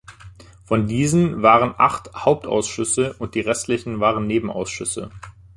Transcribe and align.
Von 0.65 0.87
diesen 0.87 1.43
waren 1.43 1.75
acht 1.77 2.11
Hauptausschüsse 2.25 3.13
und 3.19 3.35
die 3.35 3.41
restlichen 3.41 3.99
waren 3.99 4.25
Nebenausschüsse. 4.25 5.11